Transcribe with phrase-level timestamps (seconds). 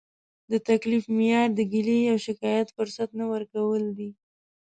[0.51, 4.09] د تکلیف معیار د ګیلې او شکایت فرصت نه ورکول دي.